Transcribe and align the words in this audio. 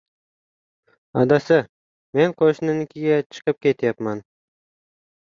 Adasi, 1.23 1.57
men 2.17 2.31
qoʻshninikiga 2.41 3.19
chiqib 3.35 3.59
ketyapman. 3.67 4.23